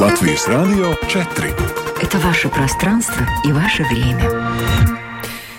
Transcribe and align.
Латвийс 0.00 0.48
Радио 0.48 0.94
4. 1.10 1.54
Это 2.00 2.18
ваше 2.20 2.48
пространство 2.48 3.22
и 3.44 3.52
ваше 3.52 3.82
время. 3.82 4.30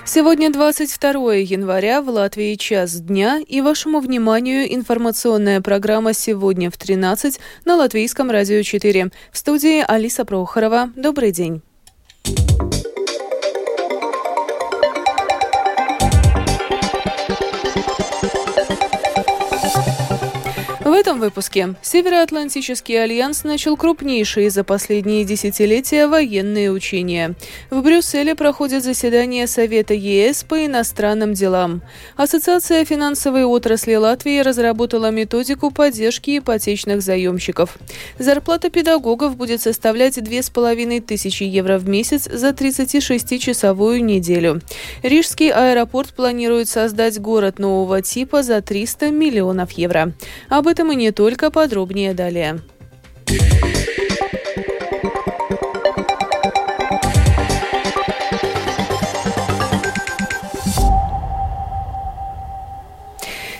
Сегодня 0.04 0.52
22 0.52 1.36
января, 1.36 2.02
в 2.02 2.10
Латвии 2.10 2.56
час 2.56 3.02
дня, 3.02 3.40
и 3.48 3.62
вашему 3.62 4.00
вниманию 4.00 4.74
информационная 4.74 5.62
программа 5.62 6.14
«Сегодня 6.14 6.72
в 6.72 6.74
13» 6.74 7.40
на 7.66 7.76
Латвийском 7.76 8.32
радио 8.32 8.64
4. 8.64 9.12
В 9.32 9.38
студии 9.38 9.86
Алиса 9.88 10.26
Прохорова. 10.26 10.90
Добрый 10.96 11.32
день. 11.32 11.62
В 20.92 20.94
этом 20.94 21.22
выпуске 21.22 21.76
Североатлантический 21.82 23.02
альянс 23.02 23.46
начал 23.46 23.78
крупнейшие 23.78 24.50
за 24.50 24.66
последние 24.66 25.24
десятилетия 25.24 26.06
военные 26.06 26.70
учения. 26.70 27.36
В 27.70 27.82
Брюсселе 27.82 28.36
проходит 28.36 28.84
заседание 28.84 29.48
Совета 29.48 29.94
ЕС 29.94 30.44
по 30.44 30.66
иностранным 30.66 31.34
делам. 31.34 31.82
Ассоциация 32.18 32.84
финансовой 32.84 33.46
отрасли 33.46 33.96
Латвии 33.96 34.42
разработала 34.42 35.12
методику 35.12 35.72
поддержки 35.72 36.40
ипотечных 36.40 37.02
заемщиков. 37.02 37.78
Зарплата 38.20 38.70
педагогов 38.70 39.38
будет 39.38 39.62
составлять 39.62 40.22
2500 40.22 41.40
евро 41.48 41.78
в 41.78 41.88
месяц 41.88 42.30
за 42.30 42.50
36-часовую 42.50 44.04
неделю. 44.04 44.60
Рижский 45.04 45.52
аэропорт 45.52 46.10
планирует 46.10 46.68
создать 46.68 47.18
город 47.18 47.60
нового 47.60 48.02
типа 48.02 48.44
за 48.44 48.62
300 48.62 49.10
миллионов 49.12 49.72
евро. 49.72 50.12
Об 50.50 50.68
этом 50.68 50.81
этом 50.82 50.92
и 50.92 50.96
не 50.96 51.12
только, 51.12 51.52
подробнее 51.52 52.16
далее. 52.16 52.60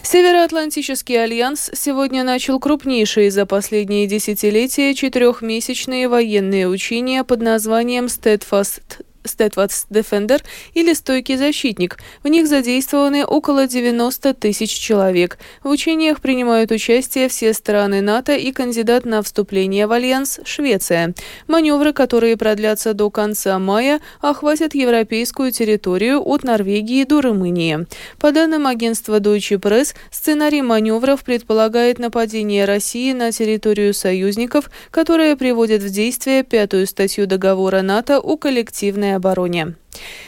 Североатлантический 0.04 1.24
альянс 1.24 1.70
сегодня 1.74 2.24
начал 2.24 2.60
крупнейшие 2.60 3.32
за 3.32 3.46
последние 3.46 4.08
десятилетия 4.08 4.94
четырехмесячные 4.94 6.10
военные 6.10 6.68
учения 6.68 7.24
под 7.24 7.42
названием 7.42 8.06
«Steadfast 8.06 9.06
Steadfast 9.24 9.88
Defender 9.90 10.42
или 10.74 10.94
«Стойкий 10.94 11.38
защитник». 11.38 11.98
В 12.24 12.28
них 12.28 12.48
задействованы 12.48 13.26
около 13.26 13.68
90 13.68 14.34
тысяч 14.34 14.72
человек. 14.72 15.38
В 15.64 15.70
учениях 15.70 16.22
принимают 16.22 16.72
участие 16.72 17.30
все 17.30 17.54
страны 17.54 18.02
НАТО 18.02 18.36
и 18.36 18.52
кандидат 18.52 19.06
на 19.06 19.22
вступление 19.22 19.88
в 19.88 19.92
Альянс– 19.92 20.40
Швеция. 20.46 21.14
Маневры, 21.48 21.94
которые 21.94 22.38
продлятся 22.38 22.94
до 22.94 23.10
конца 23.10 23.58
мая, 23.60 24.00
охватят 24.20 24.74
европейскую 24.76 25.52
территорию 25.52 26.22
от 26.26 26.44
Норвегии 26.44 27.04
до 27.04 27.22
Румынии. 27.22 27.86
По 28.20 28.32
данным 28.32 28.68
агентства 28.68 29.20
Deutsche 29.20 29.60
Press, 29.60 29.94
сценарий 30.10 30.62
маневров 30.62 31.24
предполагает 31.24 32.00
нападение 32.00 32.66
России 32.66 33.14
на 33.14 33.32
территорию 33.32 33.94
союзников, 33.94 34.70
которое 34.92 35.36
приводит 35.36 35.82
в 35.84 35.90
действие 35.90 36.44
пятую 36.44 36.88
статью 36.88 37.28
договора 37.28 37.82
НАТО 37.82 38.20
о 38.20 38.38
коллективной 38.38 39.11
совместной 39.12 39.16
обороне. 39.16 39.76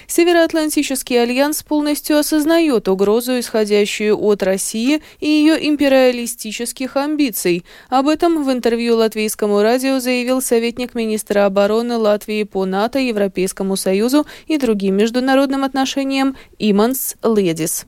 Североатлантический 0.07 1.21
альянс 1.21 1.63
полностью 1.63 2.17
осознает 2.17 2.87
угрозу, 2.87 3.39
исходящую 3.39 4.17
от 4.21 4.43
России 4.43 5.01
и 5.19 5.27
ее 5.27 5.69
империалистических 5.69 6.97
амбиций. 6.97 7.63
Об 7.89 8.07
этом 8.07 8.43
в 8.43 8.51
интервью 8.51 8.97
латвийскому 8.97 9.61
радио 9.61 9.99
заявил 9.99 10.41
советник 10.41 10.95
министра 10.95 11.45
обороны 11.45 11.97
Латвии 11.97 12.43
по 12.43 12.65
НАТО, 12.65 12.99
Европейскому 12.99 13.77
Союзу 13.77 14.25
и 14.47 14.57
другим 14.57 14.97
международным 14.97 15.63
отношениям 15.63 16.35
Иманс 16.59 17.15
Ледис. 17.23 17.85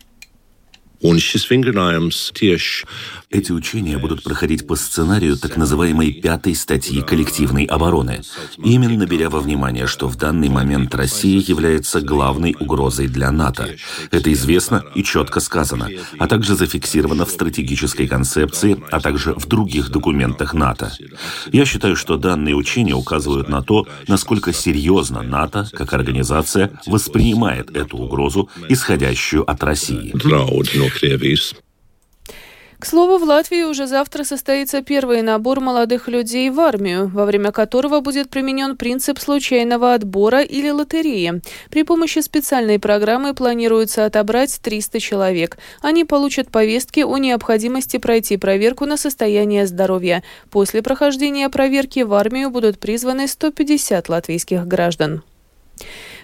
Эти 3.29 3.51
учения 3.51 3.97
будут 3.97 4.23
проходить 4.23 4.65
по 4.65 4.75
сценарию 4.75 5.37
так 5.37 5.57
называемой 5.57 6.13
пятой 6.13 6.55
статьи 6.55 7.01
коллективной 7.01 7.65
обороны, 7.65 8.21
именно 8.57 9.05
беря 9.05 9.29
во 9.29 9.39
внимание, 9.39 9.87
что 9.87 10.07
в 10.07 10.15
данный 10.15 10.49
момент 10.49 10.95
Россия 10.95 11.41
является 11.41 12.01
главной 12.01 12.55
угрозой 12.59 13.07
для 13.07 13.31
НАТО. 13.31 13.75
Это 14.11 14.31
известно 14.31 14.83
и 14.95 15.03
четко 15.03 15.39
сказано, 15.41 15.89
а 16.17 16.27
также 16.27 16.55
зафиксировано 16.55 17.25
в 17.25 17.31
стратегической 17.31 18.07
концепции, 18.07 18.81
а 18.89 19.01
также 19.01 19.33
в 19.33 19.47
других 19.47 19.89
документах 19.89 20.53
НАТО. 20.53 20.93
Я 21.51 21.65
считаю, 21.65 21.95
что 21.95 22.17
данные 22.17 22.55
учения 22.55 22.95
указывают 22.95 23.49
на 23.49 23.61
то, 23.61 23.85
насколько 24.07 24.53
серьезно 24.53 25.21
НАТО, 25.21 25.67
как 25.73 25.93
организация, 25.93 26.71
воспринимает 26.85 27.75
эту 27.75 27.97
угрозу, 27.97 28.49
исходящую 28.69 29.49
от 29.49 29.63
России. 29.63 30.13
К 32.77 32.85
слову, 32.85 33.17
в 33.17 33.23
Латвии 33.23 33.63
уже 33.63 33.87
завтра 33.87 34.23
состоится 34.23 34.81
первый 34.81 35.21
набор 35.21 35.61
молодых 35.61 36.07
людей 36.07 36.49
в 36.49 36.59
армию, 36.59 37.07
во 37.07 37.25
время 37.25 37.51
которого 37.51 38.01
будет 38.01 38.29
применен 38.29 38.75
принцип 38.75 39.17
случайного 39.17 39.93
отбора 39.93 40.41
или 40.41 40.69
лотереи. 40.69 41.41
При 41.71 41.83
помощи 41.83 42.19
специальной 42.19 42.77
программы 42.77 43.33
планируется 43.33 44.05
отобрать 44.05 44.59
300 44.61 44.99
человек. 44.99 45.57
Они 45.81 46.03
получат 46.03 46.51
повестки 46.51 46.99
о 46.99 47.17
необходимости 47.17 47.97
пройти 47.97 48.37
проверку 48.37 48.85
на 48.85 48.97
состояние 48.97 49.65
здоровья. 49.67 50.21
После 50.51 50.83
прохождения 50.83 51.49
проверки 51.49 52.01
в 52.01 52.13
армию 52.13 52.49
будут 52.49 52.77
призваны 52.77 53.27
150 53.27 54.09
латвийских 54.09 54.67
граждан. 54.67 55.23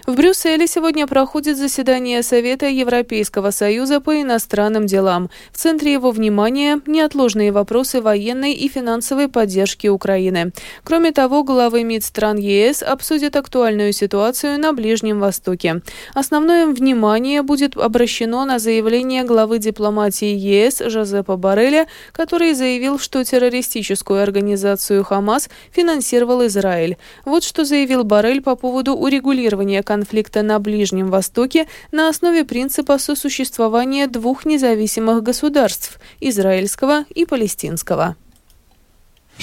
В 0.04 0.16
Брюсселе 0.16 0.66
сегодня 0.66 1.06
проходит 1.06 1.56
заседание 1.56 2.24
Совета 2.24 2.66
Европейского 2.66 3.52
Союза 3.52 4.00
по 4.00 4.20
иностранным 4.20 4.86
делам. 4.86 5.30
В 5.52 5.58
центре 5.58 5.92
его 5.92 6.10
внимания 6.10 6.80
неотложные 6.86 7.52
вопросы 7.52 8.02
военной 8.02 8.52
и 8.52 8.66
финансовой 8.68 9.28
поддержки 9.28 9.86
Украины. 9.86 10.50
Кроме 10.82 11.12
того, 11.12 11.44
главы 11.44 11.84
МИД 11.84 12.02
стран 12.02 12.36
ЕС 12.36 12.82
обсудят 12.82 13.36
актуальную 13.36 13.92
ситуацию 13.92 14.58
на 14.58 14.72
Ближнем 14.72 15.20
Востоке. 15.20 15.82
Основное 16.14 16.66
внимание 16.66 17.42
будет 17.42 17.76
обращено 17.76 18.44
на 18.44 18.58
заявление 18.58 19.22
главы 19.22 19.60
дипломатии 19.60 20.34
ЕС 20.34 20.82
Жозепа 20.84 21.36
Барреля, 21.36 21.86
который 22.10 22.54
заявил, 22.54 22.98
что 22.98 23.22
террористическую 23.24 24.20
организацию 24.20 25.04
Хамас 25.04 25.48
финансировал 25.70 26.44
Израиль. 26.46 26.96
Вот 27.24 27.44
что 27.44 27.64
заявил 27.64 28.02
Баррель 28.02 28.42
по 28.42 28.56
поводу 28.56 28.94
урегулирования 28.94 29.84
конфликта 29.92 30.42
на 30.42 30.58
Ближнем 30.58 31.10
Востоке 31.10 31.66
на 31.90 32.08
основе 32.08 32.46
принципа 32.46 32.96
сосуществования 32.96 34.06
двух 34.06 34.46
независимых 34.46 35.22
государств– 35.22 36.00
израильского 36.20 37.04
и 37.14 37.26
палестинского. 37.26 38.16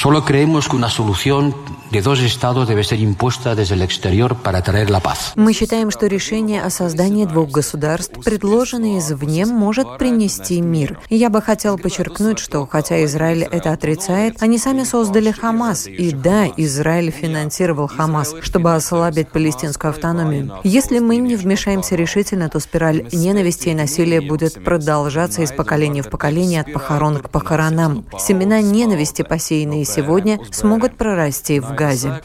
Solo 0.02 0.24
creemos 0.24 0.70
que 0.70 0.78
una 0.78 0.90
solución 0.90 1.54
de 1.92 2.02
dos 2.02 2.22
estados 2.22 2.70
debe 2.70 2.84
ser 2.84 3.00
impuesta 3.00 3.54
desde 3.54 3.76
el 3.76 3.82
exterior 3.82 4.36
para 4.36 4.62
traer 4.62 4.90
la 4.90 5.02
paz. 5.02 5.34
Мы 5.36 5.52
считаем, 5.54 5.92
что 5.92 6.08
решение 6.08 6.62
о 6.62 6.70
создании 6.70 7.26
двух 7.26 7.50
государств, 7.50 8.14
предложенное 8.24 9.00
извне, 9.00 9.46
может 9.46 9.98
принести 9.98 10.62
мир. 10.62 11.00
И 11.10 11.18
я 11.18 11.30
бы 11.30 11.42
хотел 11.42 11.78
подчеркнуть, 11.78 12.40
что 12.40 12.66
хотя 12.66 13.04
Израиль 13.04 13.44
это 13.44 13.74
отрицает, 13.74 14.42
они 14.42 14.58
сами 14.58 14.84
создали 14.84 15.32
Хамас. 15.32 15.88
И 15.88 16.12
да, 16.12 16.48
Израиль 16.56 17.12
финансировал 17.12 17.88
Хамас, 17.88 18.36
чтобы 18.42 18.76
ослабить 18.76 19.30
палестинскую 19.30 19.90
автономию. 19.90 20.60
Если 20.64 21.00
мы 21.00 21.18
не 21.18 21.36
вмешаемся 21.36 21.96
решительно, 21.96 22.50
то 22.50 22.60
спираль 22.60 23.08
ненависти 23.12 23.70
и 23.70 23.74
насилия 23.74 24.22
будет 24.22 24.64
продолжаться 24.64 25.42
из 25.42 25.52
поколения 25.52 26.04
в 26.04 26.10
поколение, 26.10 26.62
от 26.62 26.72
похорон 26.72 27.18
к 27.18 27.30
похоронам. 27.30 28.06
Семена 28.18 28.62
ненависти, 28.62 29.24
посеянные 29.24 29.86
сегодня 29.90 30.40
смогут 30.52 30.98
прорасти 30.98 31.60
в 31.60 31.74
Газе. 31.74 32.22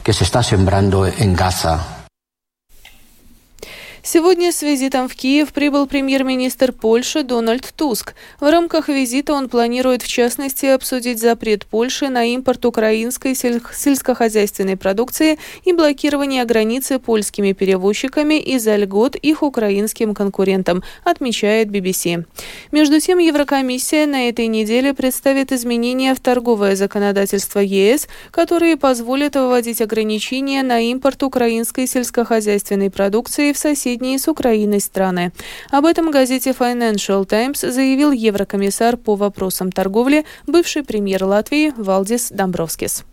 Сегодня 4.07 4.51
с 4.51 4.61
визитом 4.61 5.09
в 5.09 5.15
Киев 5.15 5.51
прибыл 5.51 5.87
премьер-министр 5.87 6.71
Польши 6.71 7.23
Дональд 7.23 7.73
Туск. 7.75 8.13
В 8.39 8.47
рамках 8.47 8.87
визита 8.87 9.33
он 9.33 9.49
планирует 9.49 10.03
в 10.03 10.07
частности 10.07 10.67
обсудить 10.67 11.19
запрет 11.19 11.65
Польши 11.65 12.09
на 12.09 12.23
импорт 12.25 12.63
украинской 12.65 13.33
сельскохозяйственной 13.33 14.77
продукции 14.77 15.39
и 15.63 15.73
блокирование 15.73 16.45
границы 16.45 16.99
польскими 16.99 17.53
перевозчиками 17.53 18.35
из-за 18.35 18.75
льгот 18.75 19.15
их 19.15 19.41
украинским 19.41 20.13
конкурентам, 20.13 20.83
отмечает 21.03 21.69
BBC. 21.69 22.25
Между 22.71 22.99
тем, 22.99 23.17
Еврокомиссия 23.17 24.05
на 24.05 24.29
этой 24.29 24.45
неделе 24.45 24.93
представит 24.93 25.51
изменения 25.51 26.13
в 26.13 26.19
торговое 26.19 26.75
законодательство 26.75 27.57
ЕС, 27.59 28.07
которые 28.29 28.77
позволят 28.77 29.35
выводить 29.35 29.81
ограничения 29.81 30.61
на 30.61 30.79
импорт 30.91 31.23
украинской 31.23 31.87
сельскохозяйственной 31.87 32.91
продукции 32.91 33.51
в 33.51 33.57
соседние 33.57 33.94
соседние 33.95 34.19
с 34.19 34.27
Украиной 34.27 34.81
страны. 34.81 35.31
Об 35.71 35.85
этом 35.85 36.11
газете 36.11 36.51
Financial 36.51 37.25
Times 37.25 37.71
заявил 37.71 38.11
еврокомиссар 38.11 38.97
по 38.97 39.15
вопросам 39.15 39.71
торговли, 39.71 40.25
бывший 40.47 40.83
премьер 40.83 41.23
Латвии 41.23 41.73
Валдис 41.77 42.29
Домбровскис. 42.29 43.05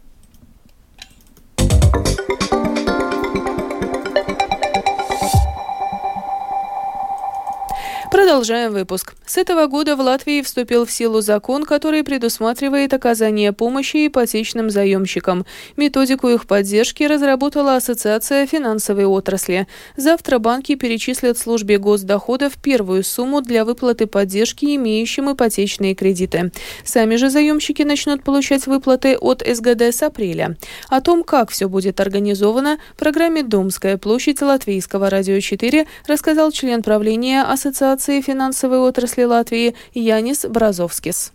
Продолжаем 8.23 8.73
выпуск. 8.73 9.15
С 9.27 9.37
этого 9.37 9.67
года 9.67 9.97
в 9.97 10.01
Латвии 10.01 10.43
вступил 10.43 10.87
в 10.87 10.93
силу 10.93 11.23
закон, 11.23 11.65
который 11.65 12.05
предусматривает 12.05 12.95
оказание 12.95 13.53
помощи 13.53 14.07
ипотечным 14.07 14.71
заемщикам. 14.71 15.45
Методику 15.77 16.29
их 16.29 16.47
поддержки 16.47 17.03
разработала 17.03 17.75
Ассоциация 17.75 18.47
финансовой 18.47 19.07
отрасли. 19.07 19.67
Завтра 19.97 20.39
банки 20.39 20.77
перечислят 20.77 21.37
службе 21.37 21.79
госдоходов 21.79 22.53
первую 22.63 23.03
сумму 23.03 23.43
для 23.43 23.65
выплаты 23.65 24.07
поддержки 24.07 24.77
имеющим 24.77 25.33
ипотечные 25.33 25.97
кредиты. 25.97 26.53
Сами 26.85 27.17
же 27.17 27.29
заемщики 27.29 27.83
начнут 27.83 28.23
получать 28.23 28.69
выплаты 28.69 29.17
от 29.17 29.43
СГД 29.45 29.83
с 29.83 30.01
апреля. 30.01 30.57
О 30.89 31.01
том, 31.01 31.25
как 31.25 31.51
все 31.51 31.69
будет 31.69 31.99
организовано, 31.99 32.79
в 32.95 33.01
программе 33.01 33.43
«Домская 33.43 33.97
площадь» 33.97 34.43
Латвийского 34.43 35.11
радио 35.11 35.41
4 35.41 35.89
рассказал 36.07 36.53
член 36.53 36.85
правления 36.85 37.43
Ассоциации 37.43 38.12
финансовой 38.21 38.79
отрасли 38.79 39.23
Латвии 39.23 39.75
Янис 39.95 40.45
Бразовскис 40.45 41.33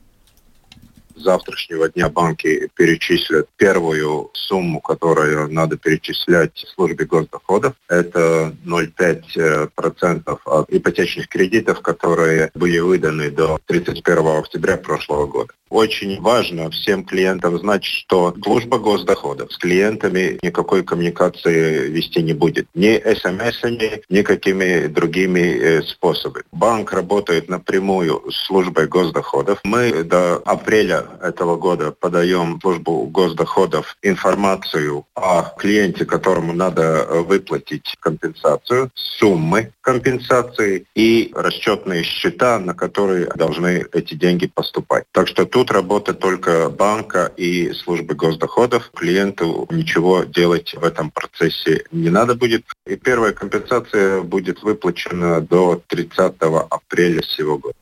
завтрашнего 1.17 1.89
дня 1.89 2.09
банки 2.09 2.69
перечислят 2.75 3.47
первую 3.57 4.29
сумму, 4.33 4.79
которую 4.81 5.51
надо 5.51 5.77
перечислять 5.77 6.65
службе 6.75 7.05
госдоходов. 7.05 7.73
Это 7.89 8.55
0,5% 8.65 10.37
от 10.45 10.69
ипотечных 10.69 11.27
кредитов, 11.27 11.81
которые 11.81 12.51
были 12.53 12.79
выданы 12.79 13.29
до 13.29 13.59
31 13.65 14.27
октября 14.27 14.77
прошлого 14.77 15.27
года. 15.27 15.53
Очень 15.69 16.21
важно 16.21 16.69
всем 16.69 17.03
клиентам 17.03 17.59
знать, 17.59 17.83
что 17.83 18.33
служба 18.41 18.79
госдоходов 18.79 19.51
с 19.51 19.57
клиентами 19.57 20.39
никакой 20.41 20.83
коммуникации 20.83 21.89
вести 21.89 22.23
не 22.23 22.33
будет. 22.33 22.67
Ни 22.73 22.97
смс-ами, 23.15 24.01
ни 24.09 24.21
какими 24.21 24.87
другими 24.87 25.39
э, 25.39 25.81
способами. 25.83 26.45
Банк 26.53 26.93
работает 26.93 27.49
напрямую 27.49 28.23
с 28.31 28.47
службой 28.47 28.87
госдоходов. 28.87 29.59
Мы 29.63 30.03
до 30.03 30.37
апреля 30.37 31.06
этого 31.21 31.57
года 31.57 31.91
подаем 31.91 32.57
в 32.57 32.61
службу 32.61 33.05
госдоходов 33.07 33.97
информацию 34.01 35.05
о 35.15 35.43
клиенте, 35.57 36.05
которому 36.05 36.53
надо 36.53 36.81
э, 36.81 37.21
выплатить 37.21 37.95
компенсацию, 37.99 38.91
суммы 38.93 39.71
компенсации 39.81 40.85
и 40.95 41.31
расчетные 41.33 42.03
счета, 42.03 42.59
на 42.59 42.73
которые 42.73 43.27
должны 43.35 43.85
эти 43.93 44.13
деньги 44.15 44.47
поступать. 44.47 45.05
Так 45.11 45.27
что 45.27 45.45
тут 45.45 45.71
работа 45.71 46.13
только 46.13 46.69
банка 46.69 47.31
и 47.37 47.71
службы 47.73 48.15
госдоходов. 48.15 48.91
Клиенту 48.91 49.67
ничего 49.71 50.23
делать 50.23 50.75
в 50.75 50.83
этом 50.83 51.11
процессе 51.11 51.85
не 51.91 52.09
надо 52.09 52.35
будет. 52.35 52.65
И 52.85 52.95
первая 52.95 53.33
компенсация 53.33 54.21
будет 54.21 54.61
выплачена 54.61 55.41
до 55.41 55.81
30 55.87 56.35
апреля 56.69 57.23
сего 57.23 57.57
года. 57.57 57.75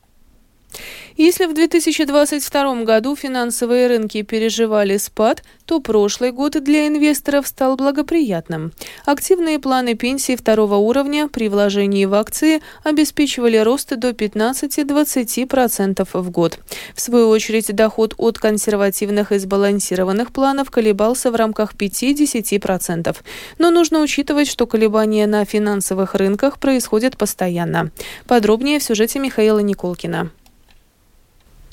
Если 1.16 1.46
в 1.46 1.54
2022 1.54 2.82
году 2.84 3.16
финансовые 3.16 3.86
рынки 3.86 4.20
переживали 4.20 4.98
спад, 4.98 5.42
то 5.64 5.80
прошлый 5.80 6.30
год 6.30 6.62
для 6.62 6.86
инвесторов 6.86 7.46
стал 7.46 7.76
благоприятным. 7.76 8.72
Активные 9.06 9.58
планы 9.58 9.94
пенсии 9.94 10.36
второго 10.36 10.74
уровня 10.76 11.28
при 11.28 11.48
вложении 11.48 12.04
в 12.04 12.12
акции 12.12 12.60
обеспечивали 12.84 13.56
рост 13.56 13.96
до 13.96 14.10
15-20% 14.10 16.06
в 16.12 16.30
год. 16.30 16.58
В 16.94 17.00
свою 17.00 17.28
очередь, 17.30 17.74
доход 17.74 18.14
от 18.18 18.38
консервативных 18.38 19.32
и 19.32 19.38
сбалансированных 19.38 20.32
планов 20.32 20.70
колебался 20.70 21.30
в 21.30 21.34
рамках 21.34 21.74
5-10%. 21.74 23.16
Но 23.58 23.70
нужно 23.70 24.00
учитывать, 24.00 24.48
что 24.48 24.66
колебания 24.66 25.26
на 25.26 25.46
финансовых 25.46 26.14
рынках 26.14 26.58
происходят 26.58 27.16
постоянно. 27.16 27.90
Подробнее 28.26 28.78
в 28.78 28.82
сюжете 28.82 29.18
Михаила 29.18 29.60
Николкина. 29.60 30.30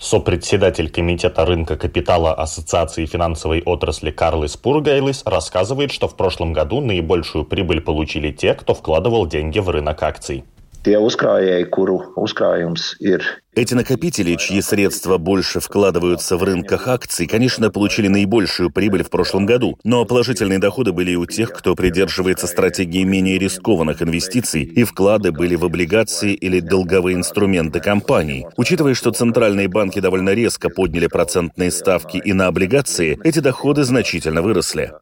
Сопредседатель 0.04 0.90
Комитета 0.90 1.46
рынка 1.46 1.78
капитала 1.78 2.34
Ассоциации 2.34 3.06
финансовой 3.06 3.62
отрасли 3.62 4.12
Карлис 4.12 4.58
Пургайлис 4.58 5.24
рассказывает, 5.26 5.94
что 5.94 6.10
в 6.10 6.18
прошлом 6.18 6.52
году 6.52 6.82
наибольшую 6.82 7.46
прибыль 7.46 7.80
получили 7.80 8.34
те, 8.34 8.54
кто 8.54 8.74
вкладывал 8.74 9.26
деньги 9.28 9.60
в 9.60 9.70
рынок 9.70 10.04
акций. 10.04 10.44
Tie 10.84 10.98
uzkrājēji, 11.00 11.70
kuru 11.72 12.02
uzkrājums 12.20 12.94
ir 13.00 13.24
эти 13.56 13.76
накопители, 13.76 14.36
чьи 14.36 14.62
средства 14.62 15.20
больше 15.20 15.60
вкладываются 15.60 16.38
в 16.38 16.44
рынках 16.44 16.88
акций, 16.88 17.28
конечно, 17.28 17.70
получили 17.70 18.08
наибольшую 18.08 18.72
прибыль 18.72 19.04
в 19.04 19.12
прошлом 19.12 19.46
году, 19.46 19.78
но 19.84 20.06
положительные 20.06 20.58
доходы 20.58 20.92
были 20.92 21.12
и 21.12 21.16
у 21.16 21.28
тех, 21.28 21.54
кто 21.54 21.76
придерживается 21.76 22.48
стратегии 22.48 23.04
менее 23.04 23.38
рискованных 23.38 24.02
инвестиций, 24.02 24.64
и 24.64 24.84
вклады 24.84 25.32
были 25.32 25.54
в 25.54 25.66
облигации 25.66 26.34
или 26.34 26.62
долговые 26.62 27.16
инструменты 27.16 27.80
компаний. 27.80 28.48
Учитывая, 28.58 28.96
что 28.96 29.12
центральные 29.12 29.68
банки 29.68 30.00
довольно 30.00 30.32
резко 30.32 30.70
подняли 30.70 31.06
процентные 31.06 31.70
ставки 31.70 32.18
и 32.18 32.34
на 32.34 32.48
облигации, 32.48 33.20
эти 33.24 33.38
доходы 33.38 33.84
значительно 33.84 34.42
выросли. 34.42 34.94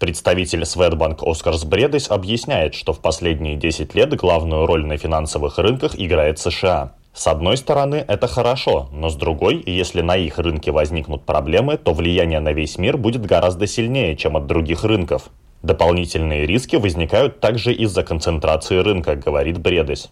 Представитель 0.00 0.64
Светбанк 0.64 1.22
Оскарс 1.22 1.64
Бредес 1.64 2.10
объясняет, 2.10 2.72
что 2.74 2.94
в 2.94 3.00
последние 3.00 3.56
10 3.56 3.94
лет 3.94 4.16
главную 4.16 4.64
роль 4.64 4.86
на 4.86 4.96
финансовых 4.96 5.58
рынках 5.58 5.92
играет 5.94 6.38
США. 6.38 6.94
С 7.12 7.26
одной 7.26 7.58
стороны, 7.58 8.02
это 8.08 8.26
хорошо, 8.26 8.88
но 8.92 9.10
с 9.10 9.14
другой, 9.14 9.62
если 9.66 10.00
на 10.00 10.16
их 10.16 10.38
рынке 10.38 10.72
возникнут 10.72 11.24
проблемы, 11.24 11.76
то 11.76 11.92
влияние 11.92 12.40
на 12.40 12.54
весь 12.54 12.78
мир 12.78 12.96
будет 12.96 13.26
гораздо 13.26 13.66
сильнее, 13.66 14.16
чем 14.16 14.38
от 14.38 14.46
других 14.46 14.84
рынков. 14.84 15.28
Дополнительные 15.62 16.46
риски 16.46 16.76
возникают 16.76 17.40
также 17.40 17.74
из-за 17.74 18.02
концентрации 18.02 18.78
рынка, 18.78 19.16
говорит 19.16 19.58
Бредес. 19.58 20.10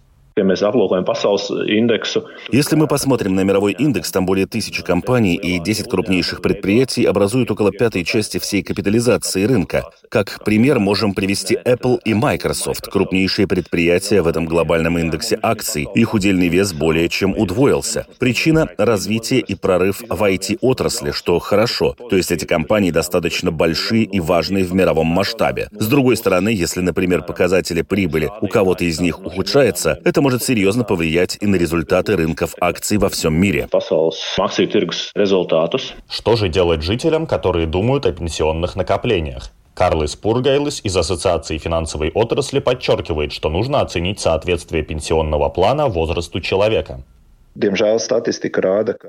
Если 2.50 2.76
мы 2.76 2.86
посмотрим 2.86 3.34
на 3.34 3.42
мировой 3.42 3.72
индекс, 3.72 4.10
там 4.10 4.26
более 4.26 4.46
тысячи 4.46 4.82
компаний 4.82 5.36
и 5.36 5.58
10 5.58 5.88
крупнейших 5.88 6.42
предприятий 6.42 7.04
образуют 7.04 7.50
около 7.50 7.72
пятой 7.72 8.04
части 8.04 8.38
всей 8.38 8.62
капитализации 8.62 9.44
рынка. 9.44 9.84
Как 10.08 10.44
пример 10.44 10.78
можем 10.78 11.14
привести 11.14 11.56
Apple 11.56 11.98
и 12.04 12.14
Microsoft, 12.14 12.88
крупнейшие 12.88 13.46
предприятия 13.46 14.22
в 14.22 14.28
этом 14.28 14.46
глобальном 14.46 14.98
индексе 14.98 15.38
акций. 15.42 15.86
Их 15.94 16.14
удельный 16.14 16.48
вес 16.48 16.72
более 16.72 17.08
чем 17.08 17.36
удвоился. 17.36 18.06
Причина– 18.18 18.68
развитие 18.78 19.40
и 19.40 19.54
прорыв 19.54 20.02
в 20.08 20.22
IT-отрасли, 20.22 21.12
что 21.12 21.38
хорошо. 21.38 21.94
То 22.10 22.16
есть 22.16 22.30
эти 22.30 22.44
компании 22.44 22.90
достаточно 22.90 23.50
большие 23.50 24.04
и 24.04 24.20
важные 24.20 24.64
в 24.64 24.74
мировом 24.74 25.06
масштабе. 25.06 25.68
С 25.72 25.86
другой 25.86 26.16
стороны, 26.16 26.50
если, 26.50 26.80
например, 26.80 27.22
показатели 27.22 27.82
прибыли 27.82 28.30
у 28.40 28.48
кого-то 28.48 28.84
из 28.84 29.00
них 29.00 29.24
ухудшается, 29.24 29.98
это 30.04 30.20
может 30.20 30.27
серьезно 30.36 30.84
повлиять 30.84 31.38
и 31.40 31.46
на 31.46 31.56
результаты 31.56 32.16
рынков 32.16 32.54
акций 32.60 32.98
во 32.98 33.08
всем 33.08 33.34
мире. 33.34 33.68
Что 36.08 36.36
же 36.36 36.48
делать 36.48 36.82
жителям, 36.82 37.26
которые 37.26 37.66
думают 37.66 38.04
о 38.04 38.12
пенсионных 38.12 38.76
накоплениях? 38.76 39.50
Карлис 39.74 40.16
Пургайлис 40.16 40.80
из 40.82 40.96
Ассоциации 40.96 41.56
финансовой 41.56 42.10
отрасли 42.10 42.58
подчеркивает, 42.58 43.32
что 43.32 43.48
нужно 43.48 43.80
оценить 43.80 44.18
соответствие 44.18 44.82
пенсионного 44.82 45.48
плана 45.48 45.86
возрасту 45.86 46.40
человека. 46.40 47.04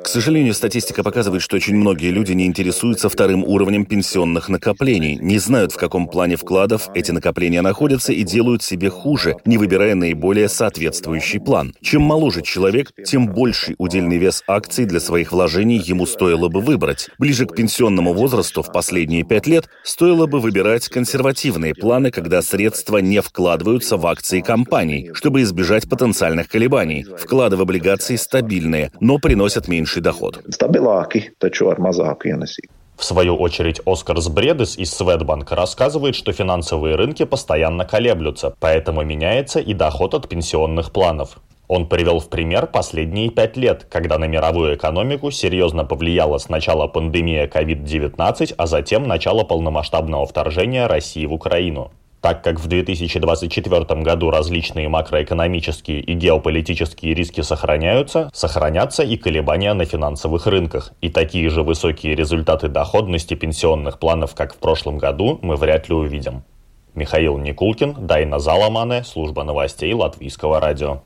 К 0.04 0.08
сожалению, 0.08 0.56
статистика 0.56 1.04
показывает, 1.04 1.44
что 1.44 1.56
очень 1.56 1.76
многие 1.76 2.10
люди 2.10 2.32
не 2.32 2.48
интересуются 2.48 3.08
вторым 3.08 3.44
уровнем 3.44 3.86
пенсионных 3.86 4.50
накоплений, 4.50 5.20
не 5.22 5.38
знают, 5.38 5.72
в 5.72 5.78
каком 5.78 6.08
плане 6.08 6.36
вкладов 6.36 6.90
эти 6.96 7.12
накопления 7.12 7.62
находятся 7.62 8.12
и 8.12 8.24
делают 8.24 8.64
себе 8.64 8.90
хуже, 8.90 9.36
не 9.46 9.60
выбирая 9.60 9.94
наиболее 9.94 10.50
соответствующий 10.50 11.40
план. 11.40 11.76
Чем 11.80 12.02
моложе 12.02 12.42
человек, 12.42 12.92
тем 13.06 13.28
больший 13.28 13.76
удельный 13.78 14.18
вес 14.18 14.44
акций 14.48 14.86
для 14.86 15.00
своих 15.00 15.32
вложений 15.32 15.84
ему 15.86 16.08
стоило 16.08 16.48
бы 16.48 16.62
выбрать. 16.62 17.10
Ближе 17.20 17.46
к 17.46 17.56
пенсионному 17.56 18.14
возрасту 18.14 18.64
в 18.64 18.72
последние 18.72 19.24
пять 19.24 19.46
лет 19.46 19.70
стоило 19.84 20.26
бы 20.26 20.40
выбирать 20.40 20.90
консервативные 20.90 21.76
планы, 21.76 22.10
когда 22.10 22.42
средства 22.42 22.98
не 22.98 23.22
вкладываются 23.22 23.96
в 23.98 24.08
акции 24.08 24.42
компаний, 24.42 25.12
чтобы 25.14 25.44
избежать 25.44 25.88
потенциальных 25.88 26.48
колебаний. 26.48 27.06
Вклады 27.16 27.56
в 27.56 27.62
облигации 27.62 28.16
стабильны 28.16 28.39
стабильные, 28.40 28.92
но 29.02 29.20
приносят 29.20 29.68
меньший 29.68 30.02
доход. 30.02 30.42
В 32.96 33.04
свою 33.04 33.36
очередь, 33.36 33.82
Оскар 33.86 34.20
Сбредес 34.20 34.78
из 34.78 34.92
Светбанка 34.92 35.56
рассказывает, 35.56 36.16
что 36.16 36.34
финансовые 36.34 36.96
рынки 36.96 37.26
постоянно 37.26 37.86
колеблются, 37.86 38.54
поэтому 38.60 39.04
меняется 39.04 39.60
и 39.60 39.74
доход 39.74 40.14
от 40.14 40.28
пенсионных 40.28 40.92
планов. 40.92 41.38
Он 41.68 41.88
привел 41.88 42.20
в 42.20 42.30
пример 42.30 42.66
последние 42.66 43.30
пять 43.30 43.56
лет, 43.56 43.86
когда 43.90 44.18
на 44.18 44.26
мировую 44.26 44.76
экономику 44.76 45.32
серьезно 45.32 45.86
повлияла 45.86 46.40
сначала 46.40 46.88
пандемия 46.88 47.48
COVID-19, 47.48 48.56
а 48.58 48.68
затем 48.68 49.08
начало 49.08 49.44
полномасштабного 49.44 50.26
вторжения 50.26 50.88
России 50.88 51.26
в 51.26 51.34
Украину. 51.34 51.92
Так 52.30 52.44
как 52.44 52.60
в 52.60 52.68
2024 52.68 54.04
году 54.04 54.30
различные 54.30 54.88
макроэкономические 54.88 56.00
и 56.00 56.14
геополитические 56.14 57.16
риски 57.16 57.42
сохраняются, 57.42 58.30
сохранятся 58.34 59.02
и 59.02 59.18
колебания 59.18 59.74
на 59.74 59.86
финансовых 59.86 60.46
рынках. 60.46 60.92
И 61.02 61.10
такие 61.10 61.50
же 61.50 61.64
высокие 61.64 62.14
результаты 62.14 62.68
доходности 62.68 63.34
пенсионных 63.34 63.98
планов, 63.98 64.36
как 64.36 64.54
в 64.54 64.58
прошлом 64.58 65.00
году, 65.00 65.40
мы 65.42 65.56
вряд 65.56 65.90
ли 65.90 65.96
увидим. 65.96 66.44
Михаил 66.94 67.40
Никулкин, 67.40 68.06
Дайна 68.06 68.38
Заламане, 68.38 69.04
служба 69.04 69.44
новостей 69.44 69.92
Латвийского 69.92 70.60
радио. 70.60 71.02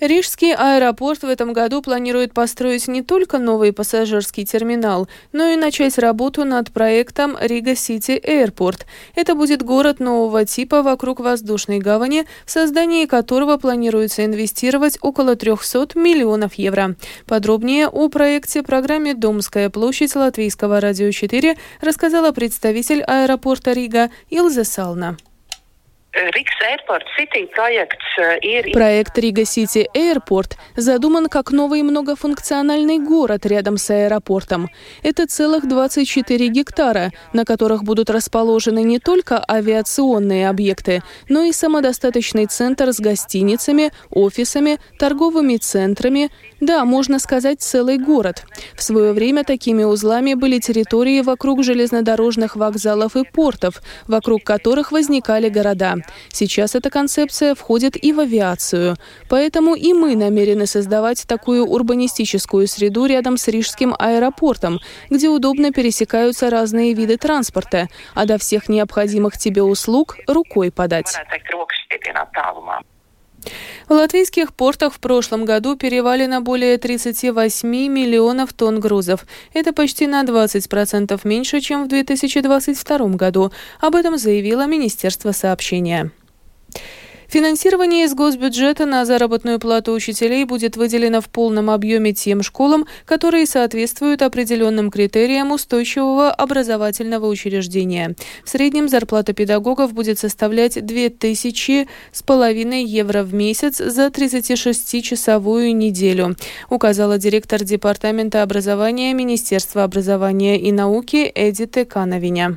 Рижский 0.00 0.54
аэропорт 0.54 1.22
в 1.22 1.28
этом 1.28 1.52
году 1.52 1.82
планирует 1.82 2.34
построить 2.34 2.88
не 2.88 3.02
только 3.02 3.38
новый 3.38 3.72
пассажирский 3.72 4.44
терминал, 4.44 5.08
но 5.32 5.48
и 5.48 5.56
начать 5.56 5.98
работу 5.98 6.44
над 6.44 6.72
проектом 6.72 7.36
Riga 7.40 7.74
City 7.74 8.20
Airport. 8.22 8.82
Это 9.14 9.34
будет 9.34 9.62
город 9.62 10.00
нового 10.00 10.44
типа 10.44 10.82
вокруг 10.82 11.20
воздушной 11.20 11.78
гавани, 11.78 12.26
в 12.44 12.50
создании 12.50 13.06
которого 13.06 13.56
планируется 13.56 14.24
инвестировать 14.24 14.98
около 15.00 15.36
300 15.36 15.90
миллионов 15.94 16.54
евро. 16.54 16.96
Подробнее 17.26 17.88
о 17.88 18.08
проекте 18.08 18.62
программе 18.62 19.14
«Домская 19.14 19.70
площадь» 19.70 20.14
Латвийского 20.14 20.80
радио 20.80 21.10
4 21.10 21.56
рассказала 21.80 22.32
представитель 22.32 23.02
аэропорта 23.02 23.72
Рига 23.72 24.10
Илза 24.30 24.64
Сална. 24.64 25.16
Проект 28.72 29.18
Рига 29.18 29.44
Сити 29.44 29.86
Airport 29.94 30.52
задуман 30.74 31.28
как 31.28 31.50
новый 31.50 31.82
многофункциональный 31.82 32.98
город 32.98 33.44
рядом 33.44 33.76
с 33.76 33.90
аэропортом. 33.90 34.70
Это 35.02 35.26
целых 35.26 35.68
24 35.68 36.48
гектара, 36.48 37.12
на 37.34 37.44
которых 37.44 37.84
будут 37.84 38.08
расположены 38.08 38.82
не 38.82 38.98
только 38.98 39.44
авиационные 39.46 40.48
объекты, 40.48 41.02
но 41.28 41.42
и 41.42 41.52
самодостаточный 41.52 42.46
центр 42.46 42.94
с 42.94 42.98
гостиницами, 42.98 43.92
офисами, 44.10 44.78
торговыми 44.98 45.58
центрами, 45.58 46.30
да, 46.60 46.86
можно 46.86 47.18
сказать, 47.18 47.60
целый 47.60 47.98
город. 47.98 48.44
В 48.74 48.82
свое 48.82 49.12
время 49.12 49.44
такими 49.44 49.84
узлами 49.84 50.32
были 50.32 50.60
территории 50.60 51.20
вокруг 51.20 51.62
железнодорожных 51.62 52.56
вокзалов 52.56 53.16
и 53.16 53.24
портов, 53.24 53.82
вокруг 54.08 54.44
которых 54.44 54.92
возникали 54.92 55.50
города. 55.50 55.96
Сейчас 56.30 56.74
эта 56.74 56.90
концепция 56.90 57.54
входит 57.54 58.02
и 58.02 58.12
в 58.12 58.20
авиацию. 58.20 58.96
Поэтому 59.28 59.74
и 59.74 59.92
мы 59.92 60.16
намерены 60.16 60.66
создавать 60.66 61.26
такую 61.26 61.66
урбанистическую 61.66 62.66
среду 62.66 63.06
рядом 63.06 63.36
с 63.36 63.48
Рижским 63.48 63.94
аэропортом, 63.98 64.80
где 65.10 65.28
удобно 65.28 65.72
пересекаются 65.72 66.50
разные 66.50 66.94
виды 66.94 67.16
транспорта, 67.16 67.88
а 68.14 68.26
до 68.26 68.38
всех 68.38 68.68
необходимых 68.68 69.38
тебе 69.38 69.62
услуг 69.62 70.16
рукой 70.26 70.70
подать. 70.70 71.16
В 73.88 73.92
латвийских 73.92 74.52
портах 74.52 74.94
в 74.94 74.98
прошлом 74.98 75.44
году 75.44 75.76
перевалено 75.76 76.40
более 76.40 76.78
38 76.78 77.68
миллионов 77.68 78.52
тонн 78.52 78.80
грузов. 78.80 79.26
Это 79.54 79.72
почти 79.72 80.06
на 80.06 80.22
20% 80.24 81.20
меньше, 81.24 81.60
чем 81.60 81.84
в 81.84 81.88
2022 81.88 82.98
году. 83.10 83.52
Об 83.80 83.94
этом 83.94 84.18
заявило 84.18 84.66
Министерство 84.66 85.32
сообщения. 85.32 86.10
Финансирование 87.28 88.04
из 88.04 88.14
госбюджета 88.14 88.86
на 88.86 89.04
заработную 89.04 89.58
плату 89.58 89.92
учителей 89.92 90.44
будет 90.44 90.76
выделено 90.76 91.20
в 91.20 91.28
полном 91.28 91.70
объеме 91.70 92.12
тем 92.12 92.42
школам, 92.42 92.86
которые 93.04 93.46
соответствуют 93.46 94.22
определенным 94.22 94.90
критериям 94.90 95.50
устойчивого 95.50 96.30
образовательного 96.30 97.26
учреждения. 97.26 98.14
В 98.44 98.48
среднем 98.48 98.88
зарплата 98.88 99.32
педагогов 99.32 99.92
будет 99.92 100.18
составлять 100.18 100.84
2000 100.84 101.88
с 102.12 102.22
половиной 102.22 102.84
евро 102.84 103.22
в 103.22 103.34
месяц 103.34 103.78
за 103.78 104.06
36-часовую 104.06 105.74
неделю, 105.74 106.36
указала 106.70 107.18
директор 107.18 107.64
Департамента 107.64 108.42
образования 108.42 109.12
Министерства 109.14 109.82
образования 109.82 110.60
и 110.60 110.70
науки 110.70 111.30
Эдиты 111.34 111.84
Кановиня. 111.84 112.56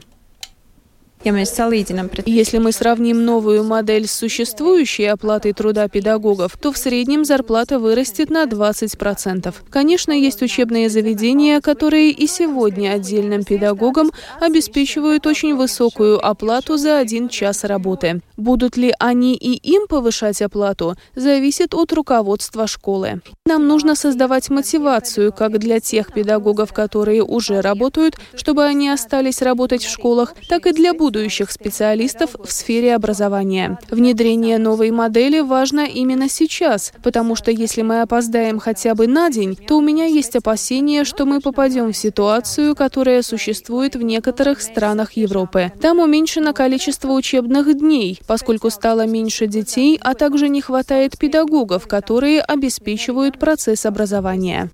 Если 1.22 2.58
мы 2.60 2.72
сравним 2.72 3.26
новую 3.26 3.66
модель 3.66 4.08
с 4.08 4.14
существующей 4.14 5.04
оплатой 5.04 5.52
труда 5.52 5.90
педагогов, 5.90 6.58
то 6.58 6.72
в 6.72 6.78
среднем 6.78 7.26
зарплата 7.26 7.78
вырастет 7.78 8.30
на 8.30 8.46
20%. 8.46 9.54
Конечно, 9.70 10.14
есть 10.14 10.42
учебные 10.42 10.90
заведения, 10.90 11.60
которые 11.60 12.12
и 12.12 12.26
сегодня 12.26 12.92
отдельным 12.92 13.44
педагогам 13.44 14.12
обеспечивают 14.40 15.28
очень 15.28 15.56
высокую 15.56 16.26
оплату 16.26 16.78
за 16.78 17.00
один 17.00 17.28
час 17.28 17.66
работы. 17.66 18.22
Будут 18.38 18.78
ли 18.78 18.94
они 18.98 19.36
и 19.36 19.56
им 19.56 19.88
повышать 19.88 20.42
оплату, 20.42 20.96
зависит 21.16 21.74
от 21.74 21.92
руководства 21.92 22.66
школы. 22.66 23.22
Нам 23.46 23.68
нужно 23.68 23.96
создавать 23.96 24.50
мотивацию 24.50 25.34
как 25.34 25.60
для 25.60 25.82
тех 25.82 26.14
педагогов, 26.14 26.72
которые 26.72 27.24
уже 27.24 27.60
работают, 27.60 28.16
чтобы 28.36 28.64
они 28.64 28.90
остались 28.90 29.42
работать 29.42 29.84
в 29.84 29.90
школах, 29.90 30.34
так 30.48 30.66
и 30.66 30.72
для 30.72 30.94
будущих 30.94 31.09
будущих 31.10 31.50
специалистов 31.50 32.36
в 32.44 32.52
сфере 32.52 32.94
образования. 32.94 33.80
Внедрение 33.90 34.60
новой 34.60 34.92
модели 34.92 35.40
важно 35.40 35.88
именно 35.88 36.30
сейчас, 36.30 36.94
потому 37.02 37.36
что 37.36 37.50
если 37.50 37.82
мы 37.82 38.02
опоздаем 38.02 38.60
хотя 38.60 38.94
бы 38.94 39.08
на 39.08 39.32
день, 39.32 39.56
то 39.56 39.80
у 39.80 39.82
меня 39.82 40.06
есть 40.06 40.36
опасения, 40.36 41.04
что 41.04 41.26
мы 41.26 41.42
попадем 41.42 41.94
в 41.94 41.98
ситуацию, 41.98 42.76
которая 42.76 43.24
существует 43.24 43.96
в 43.96 44.04
некоторых 44.04 44.62
странах 44.62 45.14
Европы. 45.14 45.72
Там 45.82 45.98
уменьшено 45.98 46.54
количество 46.54 47.12
учебных 47.14 47.76
дней, 47.76 48.20
поскольку 48.28 48.70
стало 48.70 49.08
меньше 49.08 49.48
детей, 49.48 49.98
а 50.00 50.14
также 50.14 50.48
не 50.48 50.62
хватает 50.62 51.18
педагогов, 51.18 51.88
которые 51.88 52.42
обеспечивают 52.42 53.40
процесс 53.40 53.88
образования. 53.88 54.70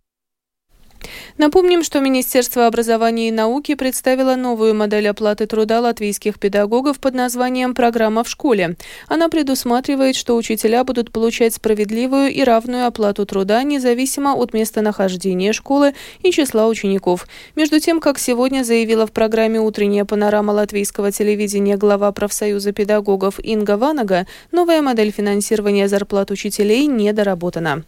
Напомним, 1.38 1.84
что 1.84 2.00
Министерство 2.00 2.68
образования 2.68 3.28
и 3.28 3.32
науки 3.32 3.76
представило 3.76 4.36
новую 4.36 4.74
модель 4.74 5.08
оплаты 5.08 5.46
труда 5.48 5.82
латвийских 5.82 6.40
педагогов 6.40 7.00
под 7.00 7.14
названием 7.14 7.74
«Программа 7.74 8.24
в 8.24 8.30
школе». 8.30 8.76
Она 9.08 9.30
предусматривает, 9.30 10.16
что 10.16 10.36
учителя 10.36 10.84
будут 10.84 11.12
получать 11.12 11.54
справедливую 11.54 12.32
и 12.32 12.44
равную 12.44 12.88
оплату 12.88 13.26
труда 13.26 13.64
независимо 13.64 14.34
от 14.36 14.54
местонахождения 14.54 15.54
школы 15.54 15.94
и 16.22 16.32
числа 16.32 16.68
учеников. 16.68 17.28
Между 17.56 17.80
тем, 17.80 18.00
как 18.00 18.20
сегодня 18.20 18.64
заявила 18.64 19.06
в 19.06 19.12
программе 19.12 19.60
«Утренняя 19.60 20.06
панорама 20.06 20.52
латвийского 20.52 21.12
телевидения» 21.12 21.78
глава 21.78 22.12
профсоюза 22.12 22.72
педагогов 22.72 23.40
Инга 23.44 23.78
Ванага, 23.78 24.26
новая 24.52 24.82
модель 24.82 25.12
финансирования 25.12 25.88
зарплат 25.88 26.32
учителей 26.32 26.86
недоработана. 26.88 27.84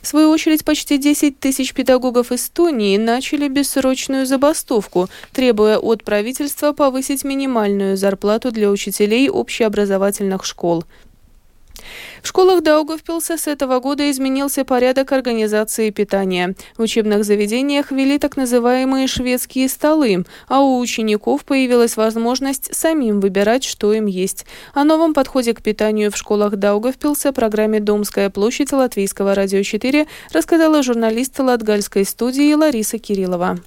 В 0.00 0.06
свою 0.06 0.30
очередь, 0.30 0.64
почти 0.64 0.98
10 0.98 1.38
тысяч 1.38 1.72
педагогов 1.74 2.32
Эстонии 2.32 2.96
начали 2.96 3.48
бессрочную 3.48 4.26
забастовку, 4.26 5.08
требуя 5.32 5.78
от 5.78 6.04
правительства 6.04 6.72
повысить 6.72 7.24
минимальную 7.24 7.96
зарплату 7.96 8.50
для 8.50 8.70
учителей 8.70 9.28
общеобразовательных 9.30 10.44
школ. 10.44 10.84
В 12.22 12.28
школах 12.28 12.62
Даугавпилса 12.62 13.36
с 13.36 13.46
этого 13.46 13.80
года 13.80 14.10
изменился 14.10 14.64
порядок 14.64 15.12
организации 15.12 15.90
питания. 15.90 16.54
В 16.76 16.82
учебных 16.82 17.24
заведениях 17.24 17.90
ввели 17.90 18.18
так 18.18 18.36
называемые 18.36 19.06
шведские 19.06 19.68
столы, 19.68 20.24
а 20.48 20.60
у 20.60 20.78
учеников 20.78 21.44
появилась 21.44 21.96
возможность 21.96 22.74
самим 22.74 23.20
выбирать, 23.20 23.64
что 23.64 23.92
им 23.92 24.06
есть. 24.06 24.46
О 24.74 24.84
новом 24.84 25.14
подходе 25.14 25.54
к 25.54 25.62
питанию 25.62 26.10
в 26.12 26.16
школах 26.16 26.56
Даугавпилса 26.56 27.32
программе 27.32 27.80
«Домская 27.80 28.30
площадь» 28.30 28.72
Латвийского 28.72 29.34
радио 29.34 29.62
4 29.62 30.06
рассказала 30.32 30.82
журналист 30.82 31.38
Латгальской 31.38 32.04
студии 32.04 32.54
Лариса 32.54 32.98
Кириллова. 32.98 33.58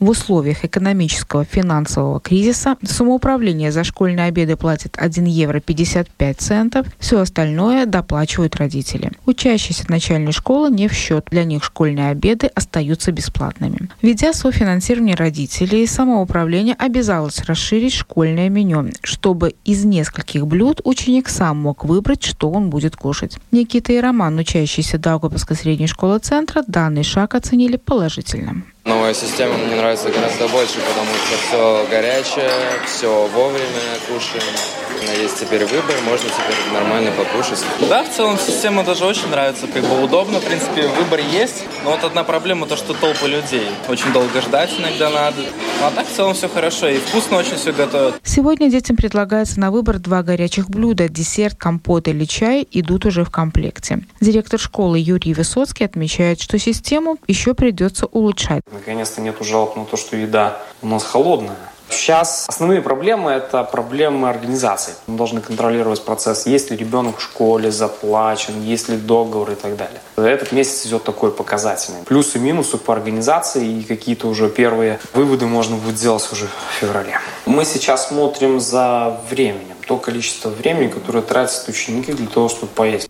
В 0.00 0.08
условиях 0.10 0.64
экономического 0.64 1.44
финансового 1.44 2.18
кризиса 2.18 2.76
самоуправление 2.82 3.70
за 3.70 3.84
школьные 3.84 4.26
обеды 4.26 4.56
платит 4.56 4.96
1 4.98 5.24
евро 5.26 5.60
55 5.60 6.40
центов, 6.40 6.86
все 6.98 7.20
остальное 7.20 7.86
доплачивают 7.86 8.56
родители. 8.56 9.12
Учащиеся 9.24 9.84
начальной 9.88 10.32
школы 10.32 10.70
не 10.70 10.88
в 10.88 10.92
счет, 10.92 11.28
для 11.30 11.44
них 11.44 11.62
школьные 11.62 12.10
обеды 12.10 12.48
остаются 12.48 13.12
бесплатными. 13.12 13.88
Введя 14.02 14.32
софинансирование 14.32 15.14
родителей, 15.14 15.86
самоуправление 15.86 16.74
обязалось 16.74 17.44
расширить 17.44 17.94
школьное 17.94 18.48
меню, 18.48 18.90
чтобы 19.02 19.54
из 19.64 19.84
нескольких 19.84 20.46
блюд 20.46 20.80
ученик 20.82 21.28
сам 21.28 21.58
мог 21.58 21.84
выбрать, 21.84 22.24
что 22.24 22.50
он 22.50 22.68
будет 22.68 22.96
кушать. 22.96 23.38
Никита 23.52 23.92
и 23.92 24.00
Роман, 24.00 24.36
учащиеся 24.38 24.98
Даугавпилской 24.98 25.56
средней 25.56 25.86
школы 25.86 26.18
центра, 26.18 26.64
данный 26.66 27.04
шаг 27.04 27.34
оценили 27.36 27.76
положительно. 27.76 28.64
Новая 28.84 29.14
система 29.14 29.54
мне 29.54 29.76
нравится 29.76 30.10
гораздо 30.10 30.46
больше, 30.48 30.74
потому 30.74 31.08
что 31.14 31.36
все 31.46 31.86
горячее, 31.90 32.50
все 32.86 33.26
вовремя 33.28 33.98
кушаем. 34.06 34.83
Есть 35.12 35.40
теперь 35.40 35.64
выбор, 35.64 35.94
можно 36.04 36.28
теперь 36.28 36.72
нормально 36.72 37.10
покушать. 37.12 37.64
Да, 37.88 38.04
в 38.04 38.10
целом 38.10 38.38
система 38.38 38.84
даже 38.84 39.04
очень 39.04 39.28
нравится. 39.28 39.66
Как 39.66 39.82
бы 39.82 40.02
удобно, 40.02 40.40
в 40.40 40.44
принципе, 40.44 40.86
выбор 40.88 41.20
есть. 41.20 41.64
Но 41.84 41.90
вот 41.90 42.04
одна 42.04 42.24
проблема, 42.24 42.66
то, 42.66 42.76
что 42.76 42.94
толпы 42.94 43.26
людей. 43.26 43.68
Очень 43.88 44.12
долго 44.12 44.40
ждать 44.40 44.70
иногда 44.78 45.10
надо. 45.10 45.42
Ну, 45.80 45.86
а 45.86 45.90
так 45.90 46.06
в 46.06 46.12
целом 46.12 46.34
все 46.34 46.48
хорошо. 46.48 46.88
И 46.88 46.98
вкусно 46.98 47.38
очень 47.38 47.56
все 47.56 47.72
готовят. 47.72 48.16
Сегодня 48.22 48.70
детям 48.70 48.96
предлагается 48.96 49.60
на 49.60 49.70
выбор 49.70 49.98
два 49.98 50.22
горячих 50.22 50.68
блюда. 50.68 51.08
Десерт, 51.08 51.56
компот 51.56 52.08
или 52.08 52.24
чай 52.24 52.66
идут 52.70 53.06
уже 53.06 53.24
в 53.24 53.30
комплекте. 53.30 54.00
Директор 54.20 54.58
школы 54.58 54.98
Юрий 54.98 55.34
Высоцкий 55.34 55.84
отмечает, 55.84 56.40
что 56.40 56.58
систему 56.58 57.18
еще 57.26 57.54
придется 57.54 58.06
улучшать. 58.06 58.62
Наконец-то 58.72 59.20
нету 59.20 59.44
жалоб 59.44 59.76
на 59.76 59.84
то, 59.84 59.96
что 59.96 60.16
еда 60.16 60.60
у 60.82 60.88
нас 60.88 61.04
холодная 61.04 61.56
Сейчас 61.88 62.46
основные 62.48 62.82
проблемы– 62.82 63.30
это 63.32 63.62
проблемы 63.64 64.28
организации. 64.28 64.94
Мы 65.06 65.16
должны 65.16 65.40
контролировать 65.40 66.04
процесс, 66.04 66.46
есть 66.46 66.70
ли 66.70 66.76
ребенок 66.76 67.18
в 67.18 67.22
школе 67.22 67.70
заплачен, 67.70 68.60
есть 68.62 68.88
ли 68.88 68.96
договор 68.96 69.50
и 69.52 69.54
так 69.54 69.76
далее. 69.76 70.00
Этот 70.16 70.52
месяц 70.52 70.86
идет 70.86 71.04
такой 71.04 71.30
показательный. 71.30 72.02
Плюсы 72.04 72.38
и 72.38 72.40
минусы 72.40 72.76
по 72.78 72.92
организации 72.92 73.80
и 73.80 73.82
какие-то 73.84 74.28
уже 74.28 74.48
первые 74.48 74.98
выводы 75.12 75.46
можно 75.46 75.76
будет 75.76 75.98
сделать 75.98 76.26
уже 76.32 76.46
в 76.46 76.80
феврале. 76.80 77.18
Мы 77.46 77.64
сейчас 77.64 78.08
смотрим 78.08 78.60
за 78.60 79.20
временем, 79.30 79.76
то 79.86 79.96
количество 79.96 80.48
времени, 80.48 80.88
которое 80.88 81.22
тратят 81.22 81.68
ученики 81.68 82.12
для 82.12 82.26
того, 82.26 82.48
чтобы 82.48 82.72
поесть. 82.72 83.08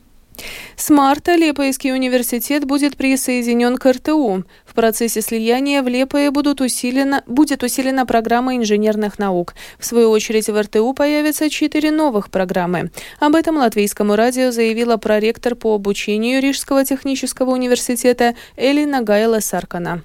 С 0.76 0.90
марта 0.90 1.36
Лепойский 1.36 1.92
университет 1.92 2.64
будет 2.64 2.96
присоединен 2.96 3.76
к 3.76 3.90
РТУ. 3.90 4.44
В 4.64 4.74
процессе 4.74 5.20
слияния 5.20 5.82
в 5.82 5.88
Лепое 5.88 6.30
будут 6.30 6.60
усилена, 6.60 7.22
будет 7.26 7.62
усилена 7.62 8.06
программа 8.06 8.56
инженерных 8.56 9.18
наук. 9.18 9.54
В 9.78 9.86
свою 9.86 10.10
очередь 10.10 10.48
в 10.48 10.60
РТУ 10.60 10.92
появятся 10.92 11.48
четыре 11.48 11.90
новых 11.90 12.30
программы. 12.30 12.90
Об 13.20 13.36
этом 13.36 13.56
латвийскому 13.56 14.16
радио 14.16 14.50
заявила 14.50 14.96
проректор 14.96 15.54
по 15.54 15.74
обучению 15.74 16.42
Рижского 16.42 16.84
технического 16.84 17.50
университета 17.50 18.34
Элина 18.56 19.02
Гайла 19.02 19.40
Саркана. 19.40 20.02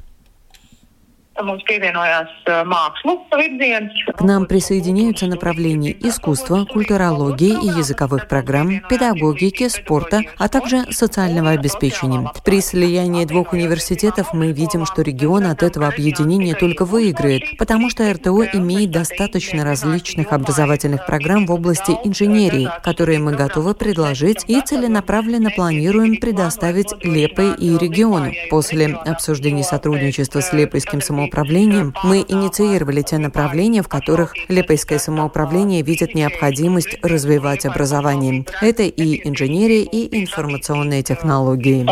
К 4.18 4.22
нам 4.22 4.46
присоединяются 4.46 5.26
направления 5.28 5.96
искусства, 6.02 6.66
культурологии 6.66 7.52
и 7.52 7.68
языковых 7.68 8.28
программ, 8.28 8.82
педагогики, 8.90 9.70
спорта, 9.70 10.22
а 10.38 10.50
также 10.50 10.92
социального 10.92 11.52
обеспечения. 11.52 12.30
При 12.44 12.60
слиянии 12.60 13.24
двух 13.24 13.54
университетов 13.54 14.34
мы 14.34 14.52
видим, 14.52 14.86
что 14.86 15.02
регион 15.02 15.46
от 15.46 15.64
этого 15.64 15.88
объединения 15.88 16.56
только 16.56 16.84
выиграет, 16.84 17.58
потому 17.58 17.90
что 17.90 18.12
РТО 18.12 18.44
имеет 18.54 18.92
достаточно 18.92 19.64
различных 19.64 20.34
образовательных 20.34 21.06
программ 21.06 21.46
в 21.46 21.52
области 21.54 21.92
инженерии, 22.04 22.70
которые 22.84 23.20
мы 23.20 23.32
готовы 23.34 23.76
предложить 23.76 24.44
и 24.48 24.60
целенаправленно 24.60 25.52
планируем 25.52 26.18
предоставить 26.18 26.94
Лепой 27.02 27.56
и 27.56 27.78
региону. 27.78 28.34
После 28.50 28.88
обсуждений 28.88 29.64
сотрудничества 29.64 30.42
с 30.42 30.52
Лепойским 30.52 31.02
самоуправлением 31.02 31.29
самоуправлением, 31.30 31.94
мы 32.04 32.26
инициировали 32.28 33.02
те 33.02 33.18
направления, 33.18 33.82
в 33.82 33.88
которых 33.88 34.34
Лепойское 34.48 35.00
самоуправление 35.00 35.82
видит 35.82 36.16
необходимость 36.16 36.98
развивать 37.04 37.66
образование. 37.66 38.46
Это 38.62 38.84
и 38.84 39.28
инженерия, 39.28 39.84
и 39.84 40.22
информационные 40.22 41.04
технологии. 41.04 41.86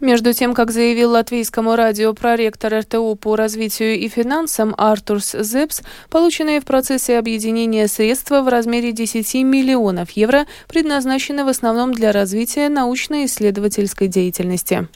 Между 0.00 0.32
тем, 0.32 0.52
как 0.52 0.72
заявил 0.72 1.12
латвийскому 1.12 1.76
радио 1.76 2.12
проректор 2.12 2.80
РТУ 2.80 3.14
по 3.14 3.36
развитию 3.36 3.98
и 3.98 4.08
финансам 4.08 4.74
Артурс 4.76 5.36
Зепс, 5.38 5.82
полученные 6.10 6.60
в 6.60 6.64
процессе 6.64 7.18
объединения 7.18 7.86
средства 7.86 8.42
в 8.42 8.48
размере 8.48 8.90
10 8.90 9.34
миллионов 9.44 10.10
евро 10.10 10.46
предназначены 10.68 11.44
в 11.44 11.48
основном 11.48 11.92
для 11.94 12.10
развития 12.10 12.68
научно-исследовательской 12.68 14.08
деятельности. 14.08 14.88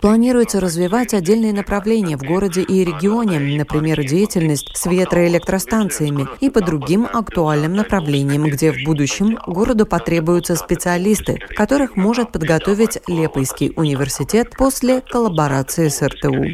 Планируется 0.00 0.60
развивать 0.60 1.14
отдельные 1.14 1.52
направления 1.52 2.16
в 2.16 2.22
городе 2.22 2.62
и 2.62 2.84
регионе, 2.84 3.38
например, 3.38 4.04
деятельность 4.04 4.76
с 4.76 4.86
ветроэлектростанциями 4.86 6.26
и 6.40 6.50
по 6.50 6.60
другим 6.60 7.06
актуальным 7.12 7.74
направлениям, 7.74 8.44
где 8.44 8.72
в 8.72 8.84
будущем 8.84 9.38
городу 9.46 9.86
потребуются 9.86 10.56
специалисты, 10.56 11.38
которых 11.50 11.94
может 11.94 12.32
подготовить 12.32 12.98
Лепойский 13.06 13.72
университет 13.76 14.50
после 14.58 15.00
коллаборации 15.00 15.88
с 15.88 16.02
РТУ. 16.02 16.44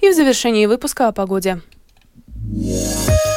И 0.00 0.08
в 0.10 0.12
завершении 0.12 0.66
выпуска 0.66 1.08
о 1.08 1.12
погоде. 1.12 1.60
В 2.34 3.31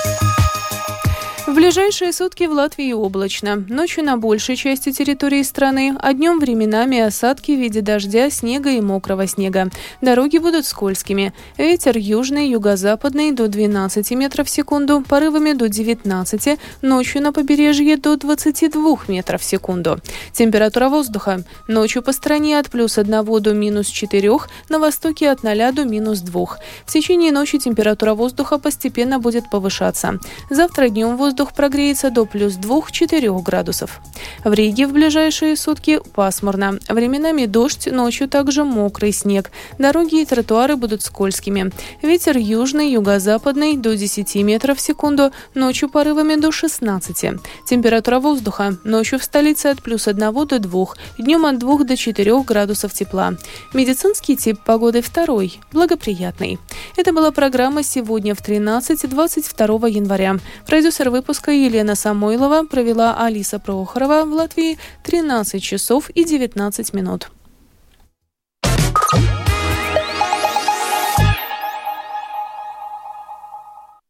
ближайшие 1.66 2.14
сутки 2.14 2.44
в 2.44 2.52
Латвии 2.52 2.94
облачно. 2.94 3.56
Ночью 3.56 4.04
на 4.04 4.18
большей 4.18 4.56
части 4.56 4.92
территории 4.92 5.42
страны, 5.42 5.96
а 6.00 6.14
днем 6.14 6.38
временами 6.38 7.00
осадки 7.00 7.54
в 7.54 7.60
виде 7.60 7.82
дождя, 7.82 8.30
снега 8.30 8.70
и 8.70 8.82
мокрого 8.82 9.26
снега. 9.26 9.72
Дороги 10.00 10.38
будут 10.38 10.68
скользкими. 10.68 11.34
Ветер 11.58 11.98
южный, 11.98 12.50
юго-западный 12.50 13.32
до 13.32 13.48
12 13.48 14.12
метров 14.12 14.46
в 14.46 14.52
секунду, 14.52 15.02
порывами 15.02 15.54
до 15.54 15.68
19, 15.68 16.60
ночью 16.84 17.24
на 17.24 17.34
побережье 17.34 17.98
до 17.98 18.16
22 18.16 18.98
метров 19.08 19.42
в 19.42 19.44
секунду. 19.44 20.00
Температура 20.34 20.90
воздуха. 20.90 21.44
Ночью 21.68 22.04
по 22.04 22.12
стране 22.12 22.60
от 22.60 22.70
плюс 22.70 23.00
1 23.00 23.42
до 23.42 23.54
минус 23.56 23.88
4, 23.88 24.32
на 24.70 24.78
востоке 24.78 25.32
от 25.32 25.42
0 25.42 25.72
до 25.74 25.84
минус 25.84 26.20
2. 26.20 26.46
В 26.86 26.94
течение 26.94 27.32
ночи 27.32 27.58
температура 27.58 28.14
воздуха 28.14 28.60
постепенно 28.60 29.18
будет 29.18 29.50
повышаться. 29.50 30.20
Завтра 30.52 30.90
днем 30.90 31.18
воздух 31.18 31.55
прогреется 31.56 32.10
до 32.10 32.26
плюс 32.26 32.54
2-4 32.58 33.42
градусов. 33.42 34.02
В 34.44 34.54
Риге 34.54 34.88
в 34.88 34.94
ближайшие 34.94 35.56
сутки 35.56 36.00
пасмурно. 36.14 36.80
Временами 36.90 37.46
дождь, 37.46 37.88
ночью 37.92 38.28
также 38.28 38.64
мокрый 38.64 39.12
снег. 39.12 39.52
Дороги 39.80 40.22
и 40.22 40.26
тротуары 40.26 40.76
будут 40.76 41.02
скользкими. 41.02 41.72
Ветер 42.02 42.38
южный, 42.38 42.92
юго-западный 42.92 43.78
до 43.78 43.96
10 43.96 44.36
метров 44.44 44.78
в 44.78 44.82
секунду, 44.82 45.32
ночью 45.54 45.90
порывами 45.90 46.36
до 46.36 46.52
16. 46.52 47.40
Температура 47.66 48.20
воздуха 48.20 48.78
ночью 48.84 49.20
в 49.20 49.24
столице 49.24 49.68
от 49.68 49.82
плюс 49.82 50.08
1 50.08 50.20
до 50.48 50.60
2, 50.60 50.86
днем 51.20 51.46
от 51.46 51.60
2 51.60 51.84
до 51.84 51.96
4 51.96 52.44
градусов 52.44 52.94
тепла. 52.94 53.34
Медицинский 53.74 54.36
тип 54.36 54.60
погоды 54.66 55.02
второй, 55.02 55.60
благоприятный. 55.72 56.60
Это 56.98 57.14
была 57.14 57.32
программа 57.32 57.84
«Сегодня 57.84 58.36
в 58.36 58.42
13-22 58.42 59.90
января». 59.92 60.38
Продюсер 60.66 61.10
выпуска 61.10 61.35
выпуска 61.36 61.52
Елена 61.52 61.96
Самойлова 61.96 62.66
провела 62.66 63.18
Алиса 63.18 63.60
Прохорова 63.60 64.24
в 64.24 64.32
Латвии 64.32 64.78
13 65.04 65.62
часов 65.62 66.10
и 66.12 66.24
19 66.24 66.94
минут. 66.94 67.30